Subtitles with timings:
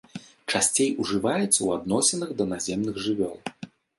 [0.53, 3.37] Часцей ужываецца ў адносінах да наземных жывёл.